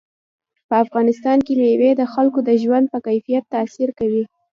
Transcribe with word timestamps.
په 0.67 0.75
افغانستان 0.83 1.37
کې 1.45 1.53
مېوې 1.61 1.91
د 1.95 2.01
خلکو 2.13 2.39
د 2.47 2.49
ژوند 2.63 2.85
په 2.93 2.99
کیفیت 3.07 3.43
تاثیر 3.55 3.89
کوي. 3.99 4.23